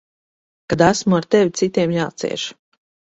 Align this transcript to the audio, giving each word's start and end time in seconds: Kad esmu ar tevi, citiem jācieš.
Kad 0.71 0.81
esmu 0.85 1.17
ar 1.19 1.27
tevi, 1.35 1.53
citiem 1.61 1.93
jācieš. 1.97 2.47